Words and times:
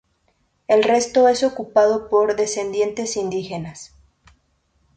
El 0.67 0.81
resto 0.81 1.27
es 1.27 1.43
ocupado 1.43 2.09
por 2.09 2.35
descendientes 2.35 3.13
de 3.13 3.19
indígenas. 3.21 3.93